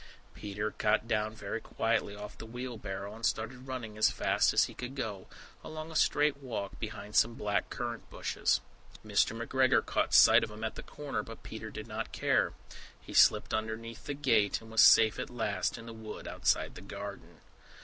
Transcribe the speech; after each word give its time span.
Peter 0.33 0.71
got 0.79 1.07
down 1.07 1.35
very 1.35 1.61
quietly 1.61 2.15
off 2.15 2.35
the 2.35 2.47
wheelbarrow, 2.47 3.13
and 3.13 3.23
started 3.23 3.67
running 3.67 3.99
as 3.99 4.09
fast 4.09 4.51
as 4.51 4.63
he 4.63 4.73
could 4.73 4.95
go, 4.95 5.27
along 5.63 5.91
a 5.91 5.95
straight 5.95 6.37
walk 6.37 6.79
behind 6.79 7.15
some 7.15 7.35
black 7.35 7.69
currant 7.69 8.09
bushes. 8.09 8.61
Mr. 9.05 9.39
McGregor 9.39 9.85
caught 9.85 10.11
sight 10.15 10.43
of 10.43 10.49
him 10.49 10.63
at 10.63 10.73
the 10.73 10.81
corner, 10.81 11.21
but 11.21 11.43
Peter 11.43 11.69
did 11.69 11.85
not 11.85 12.11
care. 12.11 12.53
He 12.99 13.13
slipped 13.13 13.53
underneath 13.53 14.05
the 14.07 14.15
gate, 14.15 14.59
and 14.59 14.71
was 14.71 14.81
safe 14.81 15.19
at 15.19 15.29
last 15.29 15.77
in 15.77 15.85
the 15.85 15.93
wood 15.93 16.27
outside 16.27 16.73
the 16.73 16.81
garden. 16.81 17.41